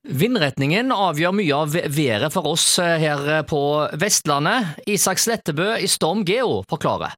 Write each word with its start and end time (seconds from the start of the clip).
Vindretningen 0.00 0.94
avgjør 0.96 1.34
mye 1.36 1.56
av 1.56 1.74
været 1.92 2.32
for 2.32 2.48
oss 2.48 2.78
her 2.80 3.42
på 3.44 3.60
Vestlandet. 4.00 4.78
Isak 4.88 5.20
Slettebø 5.20 5.74
i 5.76 5.88
Storm 5.92 6.22
Geo 6.24 6.62
forklarer. 6.70 7.12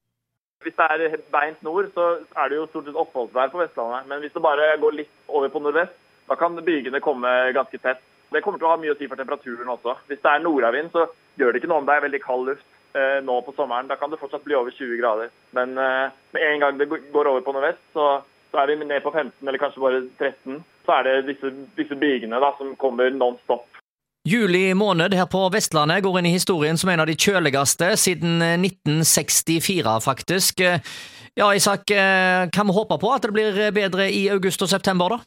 Hvis 0.66 0.74
det 0.74 0.88
er 0.90 1.20
beint 1.30 1.62
nord, 1.62 1.92
så 1.94 2.08
er 2.34 2.50
det 2.50 2.58
jo 2.58 2.66
stort 2.70 2.88
sett 2.88 2.98
oppholdsvær 2.98 3.52
på 3.54 3.60
Vestlandet. 3.62 4.08
Men 4.10 4.18
hvis 4.22 4.34
det 4.34 4.42
bare 4.42 4.66
går 4.82 4.98
litt 4.98 5.12
over 5.30 5.52
på 5.54 5.62
nordvest, 5.62 5.94
da 6.26 6.34
kan 6.38 6.58
bygene 6.58 7.02
komme 7.04 7.30
ganske 7.54 7.78
tett. 7.78 8.02
Det 8.34 8.42
kommer 8.42 8.58
til 8.58 8.66
å 8.66 8.74
ha 8.74 8.80
mye 8.82 8.96
å 8.96 8.98
si 8.98 9.06
for 9.06 9.20
temperaturen 9.20 9.70
også. 9.70 9.94
Hvis 10.10 10.22
det 10.24 10.34
er 10.34 10.42
nordavind, 10.42 10.90
så 10.90 11.06
gjør 11.38 11.52
det 11.52 11.62
ikke 11.62 11.70
noe 11.70 11.84
om 11.84 11.86
det 11.86 11.94
er 11.94 12.06
veldig 12.08 12.22
kald 12.26 12.50
luft 12.50 12.66
eh, 12.98 13.18
nå 13.22 13.38
på 13.46 13.54
sommeren. 13.54 13.90
Da 13.90 13.98
kan 14.00 14.10
det 14.10 14.18
fortsatt 14.18 14.42
bli 14.46 14.58
over 14.58 14.74
20 14.74 14.98
grader. 14.98 15.30
Men 15.54 15.78
eh, 15.78 16.20
med 16.34 16.48
en 16.48 16.62
gang 16.66 16.82
det 16.82 16.90
går 16.90 17.30
over 17.30 17.46
på 17.46 17.54
nordvest, 17.54 17.82
så, 17.94 18.10
er 18.58 18.68
vi 18.68 18.82
ned 18.82 19.04
på 19.06 19.14
15 19.14 19.46
eller 19.46 19.62
kanskje 19.62 19.86
bare 19.86 20.02
13. 20.18 20.62
Så 20.86 20.96
er 20.98 21.08
det 21.08 21.16
disse, 21.30 21.52
disse 21.78 21.98
bygene 21.98 22.40
da, 22.42 22.52
som 22.58 22.74
kommer 22.80 23.10
non 23.14 23.38
stop. 23.44 23.68
Juli 24.28 24.68
måned 24.78 25.14
her 25.18 25.26
på 25.26 25.48
Vestlandet 25.50 26.04
går 26.04 26.20
inn 26.20 26.28
i 26.30 26.36
historien 26.36 26.78
som 26.78 26.92
en 26.92 27.02
av 27.02 27.08
de 27.10 27.16
kjøligste 27.18 27.88
siden 27.98 28.38
1964, 28.38 29.96
eh, 29.96 30.02
faktisk. 30.04 30.62
Ja, 31.34 31.48
Isak, 31.54 31.90
eh, 31.90 32.46
kan 32.54 32.68
vi 32.68 32.76
håpe 32.76 32.98
på 33.02 33.10
at 33.10 33.26
det 33.26 33.34
blir 33.34 33.58
bedre 33.74 34.06
i 34.10 34.28
august 34.30 34.62
og 34.62 34.70
september, 34.70 35.16
da? 35.16 35.18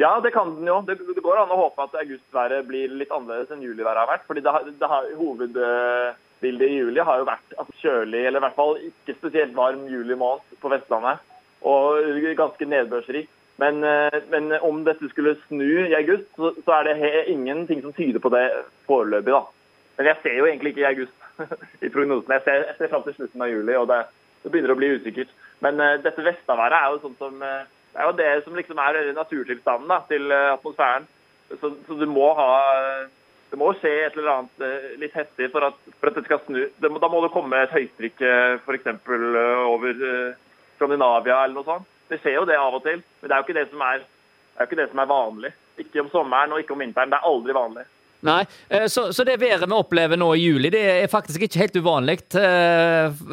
Ja, 0.00 0.20
det 0.20 0.32
kan 0.32 0.54
den 0.56 0.68
jo. 0.68 0.80
Det, 0.86 0.96
det 1.00 1.22
går 1.24 1.42
an 1.42 1.52
å 1.52 1.60
håpe 1.66 1.84
at 1.84 1.96
augustværet 2.00 2.64
blir 2.68 2.92
litt 2.96 3.12
annerledes 3.12 3.52
enn 3.52 3.64
juliværet 3.64 4.00
har 4.00 4.08
vært. 4.08 4.26
fordi 4.26 4.44
det 4.44 4.54
har, 4.54 4.64
det 4.64 4.88
har, 4.88 5.10
Hovedbildet 5.18 6.68
i 6.68 6.78
juli 6.80 7.04
har 7.04 7.20
jo 7.20 7.28
vært 7.28 7.58
at 7.60 7.74
kjølig, 7.82 8.24
eller 8.24 8.40
i 8.40 8.44
hvert 8.46 8.56
fall 8.56 8.80
ikke 8.88 9.18
spesielt 9.18 9.54
varm 9.56 9.84
juli 9.92 10.16
måned 10.16 10.60
på 10.60 10.72
Vestlandet. 10.72 11.20
Og 11.62 12.00
ganske 12.36 12.66
nedbørsrik. 12.66 13.28
Men, 13.60 13.84
eh, 13.84 14.22
men, 14.30 14.52
om 14.60 14.84
dette 14.84 15.08
skulle 15.10 15.36
snu 15.46 15.86
i 15.86 15.94
august, 15.94 16.28
så, 16.36 16.52
så 16.64 16.78
er 16.78 16.88
det 16.88 17.12
ingenting 17.28 17.82
som 17.82 17.92
tyder 17.92 18.22
på 18.22 18.32
det 18.32 18.46
foreløpig. 18.88 19.32
da. 19.32 19.42
Men 19.98 20.08
jeg 20.08 20.20
ser 20.22 20.38
jo 20.38 20.48
egentlig 20.48 20.72
ikke 20.72 20.84
i 20.84 20.90
august 20.90 21.16
i 21.86 21.92
prognosene. 21.92 22.38
Jeg 22.38 22.44
ser, 22.46 22.66
jeg 22.70 22.76
ser 22.78 22.92
fram 22.92 23.06
til 23.06 23.16
slutten 23.18 23.44
av 23.44 23.52
juli, 23.52 23.76
og 23.76 23.88
det, 23.92 24.02
det 24.42 24.52
begynner 24.52 24.74
å 24.74 24.78
bli 24.80 24.92
usikkert. 24.96 25.32
Men 25.62 25.80
uh, 25.80 25.94
dette 26.02 26.24
vestaværet 26.26 26.78
er 26.78 26.90
jo 26.90 27.02
sånn 27.04 27.18
som 27.20 27.44
uh, 27.44 27.64
det 27.92 28.00
er 28.00 28.08
jo 28.08 28.18
det 28.18 28.30
som 28.44 28.54
liksom 28.56 28.78
er 28.80 29.02
naturtilstanden 29.12 29.90
da, 29.92 29.98
til 30.08 30.32
atmosfæren. 30.32 31.04
Så, 31.60 31.74
så, 31.84 31.96
du 32.00 32.06
må 32.08 32.30
ha 32.32 32.46
Det 33.52 33.58
må 33.60 33.66
skje 33.76 33.90
et 34.06 34.14
eller 34.16 34.30
annet 34.32 34.96
litt 34.96 35.12
heftig 35.12 35.50
for 35.52 35.66
at, 35.66 35.76
for 36.00 36.08
at 36.08 36.16
det 36.16 36.22
skal 36.24 36.40
snu. 36.46 36.62
Det 36.80 36.88
da 37.02 37.10
må 37.12 37.20
det 37.20 37.34
komme 37.34 37.58
et 37.60 37.74
høytrykk 37.74 38.22
f.eks. 38.64 38.86
over 39.68 40.00
Skandinavia 40.78 41.42
eller 41.42 41.58
noe 41.58 41.68
sånt. 41.68 41.91
Det 42.12 42.20
skjer 42.20 42.36
jo 42.36 42.44
det 42.48 42.58
av 42.60 42.76
og 42.76 42.84
til, 42.84 43.00
men 43.00 43.30
det 43.30 43.34
er 43.34 43.40
jo 43.40 43.46
ikke 43.48 43.58
det 43.58 43.66
som 43.70 43.84
er, 43.88 44.04
det 44.52 44.68
ikke 44.68 44.80
det 44.82 44.88
som 44.92 45.02
er 45.02 45.10
vanlig. 45.10 45.52
Ikke 45.80 46.04
om 46.04 46.10
sommeren 46.12 46.52
og 46.52 46.60
ikke 46.60 46.76
om 46.76 46.84
vinteren. 46.84 47.12
Det 47.12 47.18
er 47.18 47.30
aldri 47.30 47.56
vanlig. 47.56 47.86
Nei, 48.28 48.42
eh, 48.68 48.84
så, 48.92 49.08
så, 49.16 49.24
det 49.26 49.40
været 49.40 49.64
vi 49.64 49.78
opplever 49.78 50.20
nå 50.20 50.28
i 50.36 50.44
juli, 50.44 50.70
det 50.70 50.82
er 50.92 51.10
faktisk 51.10 51.42
ikke 51.42 51.64
helt 51.64 51.80
uvanlig 51.80 52.20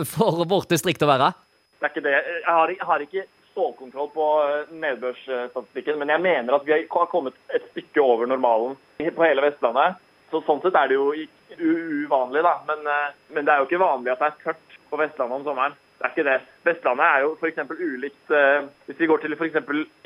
for 0.10 0.46
vårt 0.50 0.72
distrikt 0.72 1.04
å 1.06 1.12
være? 1.12 1.34
Det 1.80 1.86
er 1.88 1.94
ikke 1.94 2.08
det. 2.08 2.16
Jeg 2.16 2.48
har, 2.48 2.72
jeg 2.74 2.88
har 2.88 3.04
ikke 3.04 3.26
stålkontroll 3.60 4.10
på 4.14 4.28
eh, 4.44 4.72
nedbørsstatistikken, 4.82 6.00
men 6.00 6.14
jeg 6.14 6.24
mener 6.24 6.56
at 6.56 6.66
vi 6.68 6.76
har 6.76 7.12
kommet 7.12 7.36
et 7.56 7.66
stykke 7.72 8.02
over 8.04 8.30
normalen 8.30 8.78
på 9.00 9.26
hele 9.26 9.44
Vestlandet. 9.44 10.00
Så 10.30 10.44
Sånn 10.46 10.62
sett 10.62 10.78
er 10.78 10.92
det 10.92 10.98
jo 11.00 11.10
uvanlig, 11.58 12.44
da. 12.46 12.56
Men, 12.70 12.88
eh, 12.88 13.14
men, 13.34 13.46
det 13.46 13.54
er 13.54 13.62
jo 13.62 13.70
ikke 13.70 13.84
vanlig 13.84 14.14
at 14.14 14.24
det 14.24 14.30
er 14.30 14.42
tørt 14.44 14.80
på 14.90 15.00
Vestlandet 15.02 15.40
om 15.40 15.48
sommeren. 15.48 15.78
Det 16.00 16.08
er 16.08 16.14
ikke 16.14 16.30
det. 16.30 16.38
Vestlandet 16.64 17.06
er 17.06 17.24
jo 17.26 17.32
f.eks. 17.36 17.58
ulikt 17.76 18.32
eh, 18.32 18.68
Hvis 18.88 19.00
vi 19.02 19.10
går 19.12 19.24
til 19.24 19.36
f.eks. 19.36 19.58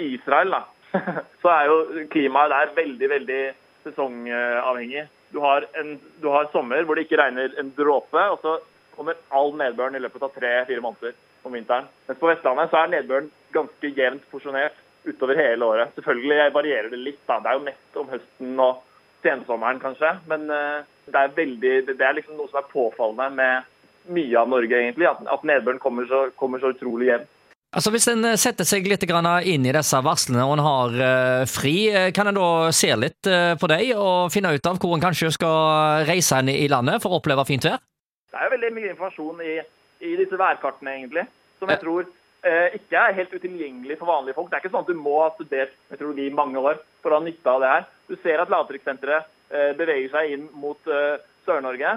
Israel, 0.02 0.56
da, 0.56 0.62
så 1.44 1.52
er 1.54 1.70
jo 1.70 2.06
klimaet 2.14 2.54
der 2.54 2.74
veldig, 2.78 3.10
veldig 3.10 3.42
sesongavhengig. 3.84 5.06
Du 5.34 5.40
har, 5.44 5.66
en, 5.78 6.00
du 6.22 6.30
har 6.34 6.50
sommer 6.54 6.86
hvor 6.86 6.98
det 6.98 7.06
ikke 7.06 7.20
regner 7.22 7.54
en 7.60 7.70
dråpe, 7.78 8.26
og 8.34 8.40
så 8.42 8.58
kommer 8.96 9.18
all 9.34 9.54
nedbøren 9.58 9.98
i 9.98 10.02
løpet 10.02 10.26
av 10.26 10.34
tre-fire 10.34 10.82
måneder 10.82 11.14
om 11.46 11.53
vinteren. 11.53 11.90
Mens 12.08 12.20
på 12.22 12.30
Vestlandet 12.30 12.72
så 12.72 12.82
er 12.84 12.94
nedbøren 12.94 13.30
ganske 13.53 13.94
jevnt 13.98 14.26
porsjonert 14.32 14.78
utover 15.06 15.38
hele 15.38 15.66
året. 15.68 15.94
Selvfølgelig 15.98 16.53
varierer 16.56 16.90
det 16.90 17.02
litt. 17.02 17.22
da. 17.28 17.40
Det 17.42 17.52
er 17.52 17.59
jo 17.59 17.68
mest 17.68 18.02
om 18.02 18.09
høsten 18.14 18.66
og 18.66 18.82
sensommeren, 19.26 19.82
kanskje. 19.84 20.14
Men 20.32 20.48
uh, 20.50 20.86
det 21.06 21.20
er, 21.20 21.36
veldig, 21.36 21.74
det 21.90 22.02
er 22.02 22.18
liksom 22.18 22.38
noe 22.38 22.50
som 22.52 22.62
er 22.62 22.72
påfallende 22.72 23.30
med 23.40 23.70
mye 24.12 24.40
av 24.40 24.50
Norge, 24.52 24.80
egentlig. 24.80 25.08
At, 25.08 25.46
nedbøren 25.47 25.80
kommer 25.84 26.08
så, 26.09 26.25
kommer 26.40 26.59
så 26.64 26.74
utrolig 26.74 27.12
jevnt. 27.12 27.30
Altså 27.74 27.90
Hvis 27.90 28.06
en 28.12 28.25
eh, 28.30 28.38
setter 28.38 28.68
seg 28.69 28.86
litt 28.86 29.03
inn 29.03 29.66
i 29.66 29.74
disse 29.74 30.02
varslene 30.06 30.44
og 30.46 30.58
en 30.58 30.66
har 30.66 30.97
uh, 31.00 31.46
fri, 31.50 31.90
kan 32.14 32.30
en 32.30 32.38
da 32.38 32.50
se 32.72 32.91
litt 32.96 33.25
på 33.25 33.69
dem 33.72 33.97
og 33.97 34.30
finne 34.34 34.53
ut 34.53 34.68
av 34.69 34.78
hvor 34.78 34.94
en 34.94 35.02
kanskje 35.02 35.31
skal 35.34 36.06
reise 36.06 36.38
inn 36.44 36.53
i 36.53 36.68
landet 36.69 37.02
for 37.02 37.09
å 37.09 37.18
oppleve 37.18 37.47
fint 37.50 37.66
vær? 37.66 37.81
Det 38.30 38.38
er 38.38 38.46
jo 38.46 38.53
veldig 38.58 38.74
mye 38.75 38.91
informasjon 38.94 39.41
i 39.41 39.56
i 40.03 40.14
disse 40.20 40.40
værkartene, 40.40 40.97
egentlig. 40.97 41.25
Som 41.59 41.72
jeg 41.72 41.81
tror 41.81 42.06
eh, 42.06 42.75
ikke 42.80 43.00
er 43.00 43.18
helt 43.20 43.35
utilgjengelig 43.35 43.97
for 44.00 44.12
vanlige 44.12 44.38
folk. 44.38 44.50
Det 44.52 44.58
er 44.58 44.64
ikke 44.64 44.74
sånn 44.74 44.85
at 44.85 44.91
du 44.91 45.00
må 45.00 45.18
ha 45.22 45.30
studert 45.35 45.75
meteorologi 45.91 46.28
i 46.28 46.38
mange 46.40 46.64
år 46.64 46.81
for 47.03 47.14
å 47.14 47.20
ha 47.20 47.25
nytte 47.25 47.53
av 47.53 47.64
det 47.64 47.72
her. 47.74 47.85
Du 48.09 48.16
ser 48.24 48.44
at 48.44 48.52
lavtrykkssenteret 48.52 49.30
eh, 49.53 49.72
beveger 49.80 50.12
seg 50.16 50.35
inn 50.35 50.50
mot 50.59 50.91
eh, 50.91 51.22
Sør-Norge. 51.47 51.96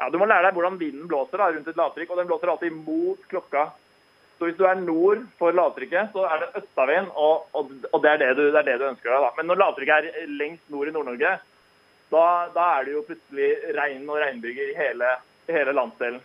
Ja, 0.00 0.08
Du 0.08 0.16
må 0.16 0.26
lære 0.28 0.48
deg 0.48 0.56
hvordan 0.56 0.80
vinden 0.80 1.08
blåser 1.10 1.36
da, 1.36 1.50
rundt 1.52 1.68
et 1.68 1.76
lavtrykk, 1.76 2.10
og 2.10 2.20
den 2.20 2.28
blåser 2.30 2.52
alltid 2.54 2.72
mot 2.72 3.20
klokka. 3.28 3.68
Så 4.40 4.48
hvis 4.48 4.56
du 4.56 4.64
er 4.64 4.78
nord 4.80 5.26
for 5.36 5.52
lavtrykket, 5.52 6.14
så 6.14 6.24
er 6.24 6.40
det 6.40 6.62
østavind, 6.62 7.10
og, 7.12 7.42
og, 7.52 7.74
og 7.92 8.00
det, 8.00 8.14
er 8.14 8.22
det, 8.22 8.30
du, 8.38 8.46
det, 8.46 8.62
er 8.62 8.68
det, 8.70 8.78
du, 8.80 8.86
ønsker 8.88 9.12
deg. 9.12 9.26
da. 9.26 9.32
Men 9.36 9.50
når 9.50 9.60
lavtrykket 9.60 10.08
er 10.08 10.32
lengst 10.40 10.72
nord 10.72 10.88
i 10.88 10.94
Nord-Norge, 10.94 11.34
da, 12.10 12.24
da, 12.54 12.70
er 12.78 12.88
det 12.88 12.94
jo 12.94 13.04
plutselig 13.10 13.50
regn 13.76 14.08
og 14.08 14.18
regnbyger 14.22 14.72
i 14.72 14.78
hele, 14.78 15.12
hele 15.52 15.76
landsdelen. 15.76 16.24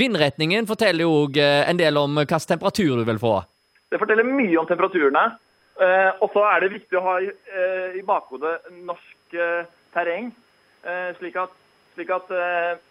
Vindretningen 0.00 0.66
forteller 0.66 1.04
jo 1.04 1.12
òg 1.26 1.36
eh, 1.38 1.68
en 1.68 1.78
del 1.78 2.00
om 2.00 2.16
hvilken 2.18 2.48
temperatur 2.54 3.02
du 3.02 3.04
vil 3.06 3.20
få. 3.22 3.36
Det 3.92 4.00
forteller 4.00 4.26
mye 4.26 4.56
om 4.58 4.66
temperaturene. 4.66 5.28
Eh, 5.84 6.10
og 6.24 6.32
så 6.32 6.48
er 6.48 6.64
det 6.64 6.74
viktig 6.78 6.98
å 6.98 7.04
ha 7.04 7.18
eh, 7.20 8.00
i 8.00 8.02
bakhodet 8.06 8.56
norsk 8.88 9.40
terreng. 9.94 10.32
Slik 11.20 11.34
at, 11.36 11.52
slik 12.00 12.10
at 12.16 12.32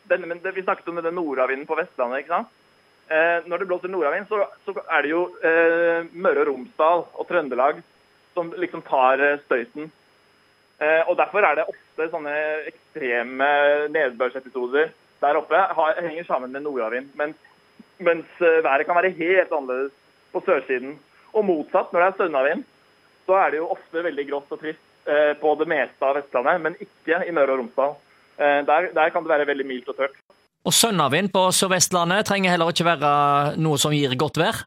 denne, 0.10 0.38
Vi 0.54 0.64
snakket 0.64 0.88
om 0.88 1.02
denne 1.02 1.12
nordavinden 1.12 1.68
på 1.68 1.76
Vestlandet. 1.76 2.24
ikke 2.24 2.36
sant? 2.36 2.56
Når 3.50 3.58
det 3.58 3.68
blåser 3.68 3.90
nordavind, 3.90 4.28
så, 4.30 4.46
så 4.66 4.76
er 4.86 5.02
det 5.02 5.10
jo 5.10 5.24
Møre 6.14 6.44
og 6.44 6.48
Romsdal 6.52 7.06
og 7.18 7.28
Trøndelag 7.28 7.80
som 8.38 8.54
liksom 8.54 8.84
tar 8.86 9.24
støyten. 9.48 9.90
Og 11.10 11.16
Derfor 11.18 11.42
er 11.42 11.58
det 11.58 11.66
ofte 11.74 12.10
sånne 12.14 12.36
ekstreme 12.70 13.50
nedbørsepisoder 13.90 14.94
der 15.20 15.40
oppe 15.40 15.56
har, 15.56 16.02
henger 16.02 16.24
sammen 16.24 16.52
med 16.52 16.64
nordavind. 16.64 17.12
Mens, 17.16 17.38
mens 17.98 18.28
eh, 18.42 18.64
været 18.64 18.86
kan 18.88 18.96
være 18.96 19.16
helt 19.18 19.52
annerledes 19.52 19.96
på 20.34 20.42
sørsiden. 20.46 20.98
Og 21.34 21.46
motsatt, 21.46 21.92
når 21.94 22.00
det 22.00 22.08
er 22.08 22.18
sønnavind, 22.18 22.64
så 23.26 23.38
er 23.38 23.52
det 23.52 23.60
jo 23.60 23.72
ofte 23.76 24.04
veldig 24.04 24.26
grått 24.30 24.54
og 24.56 24.62
trist 24.62 24.86
eh, 25.08 25.34
på 25.42 25.56
det 25.60 25.68
meste 25.70 26.06
av 26.06 26.16
Vestlandet, 26.18 26.62
men 26.64 26.80
ikke 26.80 27.22
i 27.28 27.36
Møre 27.36 27.56
og 27.56 27.64
Romsdal. 27.64 27.98
Eh, 28.40 28.60
der, 28.68 28.90
der, 28.96 29.12
kan 29.14 29.26
det 29.26 29.34
være 29.34 29.48
veldig 29.50 29.68
mildt 29.68 29.92
og 29.92 30.00
tørt. 30.00 30.18
Og 30.68 30.76
sønnavind 30.76 31.32
på 31.34 31.46
Sør-Vestlandet 31.56 32.28
trenger 32.28 32.54
heller 32.54 32.72
ikke 32.72 32.88
være 32.88 33.14
noe 33.60 33.80
som 33.80 33.96
gir 33.96 34.16
godt 34.20 34.40
vær? 34.40 34.64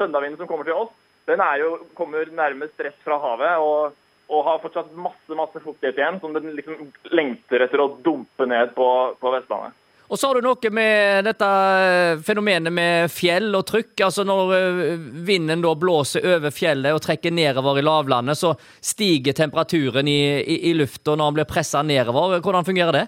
Sønnavinden 0.00 0.40
som 0.40 0.48
kommer 0.48 0.68
til 0.68 0.76
oss, 0.76 0.92
den 1.28 1.40
jo, 1.60 1.74
kommer 1.98 2.28
nærmest 2.32 2.80
rett 2.80 2.98
fra 3.04 3.20
havet. 3.22 3.58
og 3.58 3.98
og 4.32 4.44
har 4.46 4.60
fortsatt 4.62 4.92
masse 4.96 5.36
masse 5.36 5.60
fuktighet 5.60 5.98
igjen, 5.98 6.18
som 6.22 6.32
den 6.32 6.54
liksom 6.56 6.86
lengter 7.12 7.66
etter 7.66 7.82
å 7.82 7.90
dumpe 8.04 8.46
ned 8.48 8.70
på, 8.76 8.86
på 9.20 9.32
Vestlandet. 9.34 9.76
Og 10.12 10.18
så 10.20 10.28
har 10.28 10.36
du 10.36 10.44
noe 10.44 10.70
med 10.76 11.24
dette 11.24 11.46
eh, 11.48 12.18
fenomenet 12.20 12.74
med 12.76 13.08
fjell 13.08 13.48
og 13.56 13.64
trykk. 13.70 13.94
Altså 14.04 14.26
Når 14.28 14.50
eh, 14.58 15.06
vinden 15.24 15.62
da 15.64 15.70
blåser 15.72 16.26
over 16.34 16.52
fjellet 16.52 16.92
og 16.92 17.00
trekker 17.00 17.32
nedover 17.32 17.80
i 17.80 17.84
lavlandet, 17.86 18.36
så 18.36 18.50
stiger 18.84 19.32
temperaturen 19.38 20.10
i, 20.12 20.20
i, 20.44 20.58
i 20.68 20.74
lufta 20.76 21.14
når 21.16 21.30
den 21.30 21.38
blir 21.38 21.48
pressa 21.48 21.80
nedover. 21.80 22.42
Hvordan 22.44 22.68
fungerer 22.68 22.98
det? 22.98 23.06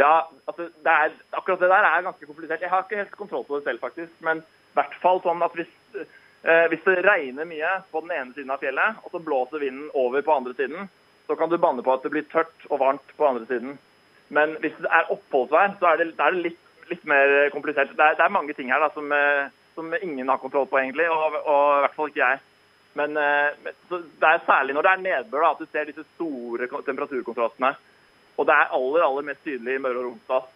Ja, 0.00 0.26
altså 0.50 0.66
det 0.66 0.96
er, 0.96 1.14
akkurat 1.30 1.62
det 1.62 1.70
der 1.70 1.86
er 1.92 2.08
ganske 2.08 2.26
komplisert. 2.26 2.66
Jeg 2.66 2.74
har 2.74 2.82
ikke 2.88 3.00
helt 3.04 3.14
kontroll 3.20 3.46
på 3.46 3.60
det 3.60 3.68
selv, 3.68 3.84
faktisk. 3.84 4.10
Men 4.26 4.42
i 4.42 4.80
hvert 4.80 4.98
fall 5.04 5.22
sånn 5.22 5.46
at 5.46 5.54
hvis, 5.54 5.70
eh, 5.94 6.66
hvis 6.72 6.82
det 6.88 7.04
regner 7.06 7.46
mye 7.46 7.76
på 7.94 8.02
den 8.02 8.16
ene 8.18 8.34
siden 8.34 8.50
av 8.50 8.66
fjellet, 8.66 8.98
og 9.06 9.14
så 9.14 9.22
blåser 9.22 9.62
vinden 9.62 9.94
over 9.94 10.26
på 10.26 10.34
andre 10.40 10.58
siden, 10.58 10.90
så 11.30 11.38
kan 11.38 11.54
du 11.54 11.60
banne 11.62 11.86
på 11.86 11.94
at 11.94 12.02
det 12.02 12.10
blir 12.16 12.26
tørt 12.34 12.66
og 12.72 12.82
varmt 12.82 13.14
på 13.14 13.30
andre 13.30 13.46
siden. 13.46 13.78
Men 14.32 14.56
hvis 14.62 14.76
det 14.80 14.88
er 14.88 15.10
oppholdsvær, 15.12 15.74
så 15.80 15.90
er 15.90 16.00
det, 16.00 16.12
er 16.16 16.38
litt, 16.38 16.60
litt, 16.90 17.02
mer 17.08 17.50
komplisert. 17.52 17.92
Det 17.92 18.04
er, 18.04 18.16
det 18.16 18.24
er, 18.24 18.32
mange 18.32 18.56
ting 18.56 18.72
her 18.72 18.80
da, 18.80 18.88
som, 18.94 19.12
eh, 19.12 19.50
som, 19.76 19.92
ingen 20.00 20.32
har 20.32 20.40
kontroll 20.40 20.68
på, 20.70 20.80
egentlig, 20.80 21.08
og, 21.12 21.36
og 21.42 21.64
i 21.76 21.82
hvert 21.84 21.98
fall 21.98 22.12
ikke 22.12 22.22
jeg. 22.22 22.40
Men 23.00 23.16
eh, 23.20 23.68
det 23.92 24.28
er 24.28 24.46
særlig 24.46 24.76
når 24.76 24.86
det 24.86 24.94
er 24.94 25.04
nedbør 25.04 25.44
da, 25.44 25.52
at 25.52 25.60
du 25.60 25.68
ser 25.68 25.88
disse 25.88 26.06
store 26.14 26.68
temperaturkontrastene. 26.88 27.74
Og 28.40 28.48
det 28.48 28.56
er 28.56 28.72
aller 28.78 29.04
aller 29.04 29.28
mest 29.28 29.44
tydelig 29.44 29.76
i 29.76 29.84
Møre 29.84 30.00
og 30.00 30.08
Romsdal. 30.08 30.48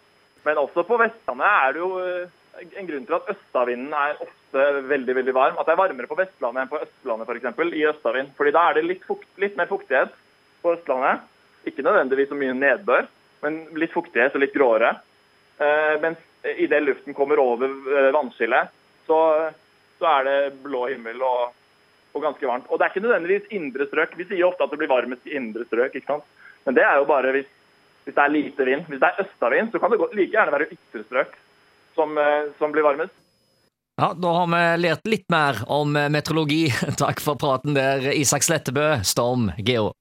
Men 0.47 0.61
også 0.63 0.85
på 0.87 0.97
Vestlandet 1.01 1.53
er 1.53 1.73
det 1.75 1.83
jo 1.83 1.91
eh, 2.01 2.35
en 2.81 2.89
grunn 2.89 3.05
til 3.05 3.19
at 3.19 3.31
østavinden 3.35 3.93
er 3.93 4.21
ofte 4.25 4.67
veldig 4.89 5.21
veldig 5.21 5.37
varm. 5.37 5.57
At 5.61 5.69
det 5.69 5.77
er 5.77 5.83
varmere 5.85 6.09
på 6.09 6.17
Vestlandet 6.17 6.65
enn 6.65 6.73
på 6.73 6.81
Østlandet 6.81 7.29
f.eks. 7.29 7.65
i 7.77 7.87
østavind. 7.93 8.33
Fordi 8.37 8.57
da 8.57 8.69
er 8.71 8.79
det 8.79 8.87
litt, 8.89 9.05
fukt, 9.05 9.29
litt 9.37 9.57
mer 9.59 9.69
fuktighet 9.69 10.17
på 10.65 10.73
Østlandet 10.73 11.27
ikke 11.67 11.83
nødvendigvis 11.83 12.29
så 12.31 12.37
mye 12.39 12.55
nedbør, 12.55 13.07
men 13.45 13.59
litt 13.77 13.93
fuktighet 13.93 14.35
og 14.35 14.43
litt 14.43 14.55
gråere. 14.55 14.95
Eh, 15.57 15.95
mens 16.01 16.21
idet 16.57 16.83
luften 16.83 17.13
kommer 17.13 17.39
over 17.41 17.69
eh, 17.69 18.11
vannskillet, 18.13 18.73
så, 19.07 19.19
så, 19.99 20.09
er 20.19 20.27
det 20.27 20.39
blå 20.63 20.87
himmel 20.91 21.21
og, 21.25 21.53
og, 22.13 22.21
ganske 22.21 22.47
varmt. 22.47 22.67
Og 22.69 22.77
det 22.77 22.87
er 22.87 22.93
ikke 22.93 23.05
nødvendigvis 23.05 23.53
indre 23.57 23.87
strøk. 23.89 24.17
Vi 24.19 24.27
sier 24.29 24.47
ofte 24.47 24.65
at 24.65 24.73
det 24.73 24.81
blir 24.81 24.91
varmest 24.91 25.27
i 25.27 25.37
indre 25.39 25.67
strøk, 25.69 25.95
ikke 25.95 26.13
sant? 26.13 26.27
men 26.67 26.75
det 26.75 26.83
er 26.83 26.97
jo 26.99 27.05
bare 27.07 27.31
hvis, 27.31 27.47
hvis 28.03 28.15
det 28.15 28.23
er 28.23 28.33
lite 28.33 28.65
vind. 28.67 28.81
Hvis 28.91 28.99
det 28.99 29.07
er 29.07 29.21
østavind, 29.23 29.69
så 29.71 29.79
kan 29.79 29.93
det 29.93 30.01
like 30.03 30.33
gjerne 30.33 30.51
være 30.51 30.67
ytre 30.75 31.05
strøk 31.05 31.37
som, 31.95 32.17
eh, 32.19 32.51
som 32.59 32.75
blir 32.75 32.85
varmest. 32.85 33.15
Ja, 33.97 34.11
Da 34.13 34.33
har 34.35 34.49
vi 34.51 34.81
lært 34.83 35.07
litt 35.09 35.25
mer 35.33 35.63
om 35.73 35.95
meteorologi. 35.95 36.67
Takk 37.01 37.23
for 37.23 37.39
praten 37.39 37.73
der, 37.73 38.11
Isak 38.13 38.45
Slettebø, 38.45 38.99
Storm 39.01 39.49
Geo. 39.57 39.93